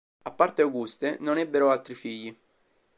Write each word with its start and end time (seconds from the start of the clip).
A 0.29 0.31
parte 0.39 0.63
Auguste, 0.63 1.17
non 1.19 1.37
ebbero 1.37 1.69
altri 1.69 1.93
figli. 1.93 2.35